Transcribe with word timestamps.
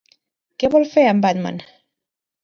Què 0.61 0.69
vol 0.75 0.87
fer 0.93 1.03
en 1.09 1.19
Batman? 1.25 1.59